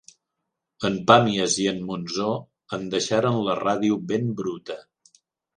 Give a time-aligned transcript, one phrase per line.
[0.87, 2.31] En Pàmies i en Monzó
[2.79, 4.81] en deixaren la ràdio ben bruta.